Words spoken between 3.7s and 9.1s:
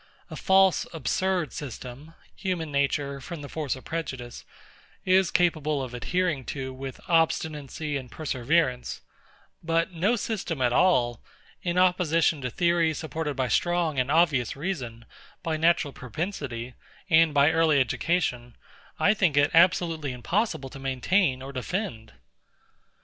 of prejudice, is capable of adhering to with obstinacy and perseverance: